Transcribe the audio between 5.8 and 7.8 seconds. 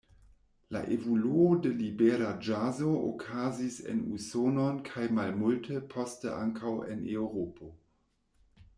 poste ankaŭ en Eŭropo.